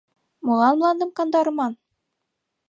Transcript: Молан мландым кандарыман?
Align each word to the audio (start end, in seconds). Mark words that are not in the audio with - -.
Молан 0.45 0.73
мландым 0.77 1.09
кандарыман? 1.17 1.73